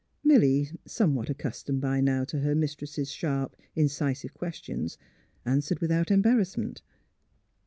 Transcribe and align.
Milly, 0.23 0.67
somewhat 0.87 1.29
accustomed 1.29 1.79
by 1.79 2.01
now 2.01 2.23
to 2.23 2.39
her 2.39 2.55
mis 2.55 2.73
tress' 2.73 3.07
sharp, 3.09 3.55
incisive 3.75 4.33
questions, 4.33 4.97
answered 5.45 5.77
without 5.77 6.09
embarrassment. 6.09 6.81